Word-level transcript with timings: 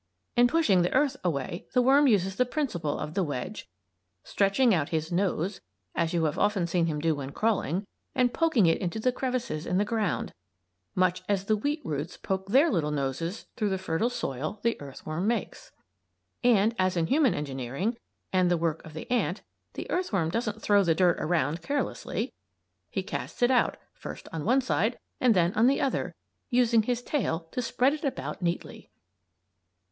In 0.35 0.47
pushing 0.47 0.81
the 0.81 0.91
earth 0.95 1.15
away 1.23 1.67
the 1.73 1.81
worm 1.83 2.07
uses 2.07 2.35
the 2.37 2.43
principle 2.47 2.97
of 2.97 3.13
the 3.13 3.21
wedge, 3.23 3.69
stretching 4.23 4.73
out 4.73 4.89
his 4.89 5.11
"nose" 5.11 5.61
as 5.93 6.11
you 6.11 6.23
have 6.23 6.39
often 6.39 6.65
seen 6.65 6.87
him 6.87 6.99
do 6.99 7.13
when 7.13 7.29
crawling 7.31 7.85
and 8.15 8.33
poking 8.33 8.65
it 8.65 8.81
into 8.81 8.99
the 8.99 9.11
crevices 9.11 9.67
in 9.67 9.77
the 9.77 9.85
ground; 9.85 10.33
much 10.95 11.21
as 11.29 11.45
the 11.45 11.55
wheat 11.55 11.81
roots 11.85 12.17
poke 12.17 12.47
their 12.47 12.71
little 12.71 12.89
noses 12.89 13.45
through 13.55 13.69
the 13.69 13.77
fertile 13.77 14.09
soil 14.09 14.59
the 14.63 14.75
earthworm 14.81 15.27
makes. 15.27 15.71
And, 16.43 16.73
as 16.79 16.97
in 16.97 17.05
human 17.05 17.35
engineering 17.35 17.95
and 18.33 18.49
the 18.49 18.57
work 18.57 18.83
of 18.83 18.95
the 18.95 19.05
ant, 19.11 19.43
the 19.73 19.87
earthworm 19.91 20.31
doesn't 20.31 20.63
throw 20.63 20.83
the 20.83 20.95
dirt 20.95 21.17
around 21.19 21.61
carelessly. 21.61 22.33
He 22.89 23.03
casts 23.03 23.43
it 23.43 23.51
out, 23.51 23.77
first 23.93 24.27
on 24.33 24.45
one 24.45 24.61
side 24.61 24.97
and 25.19 25.35
then 25.35 25.53
on 25.53 25.67
the 25.67 25.79
other; 25.79 26.15
using 26.49 26.81
his 26.81 27.03
tail 27.03 27.41
to 27.51 27.61
spread 27.61 27.93
it 27.93 28.03
about 28.03 28.41
neatly. 28.41 28.89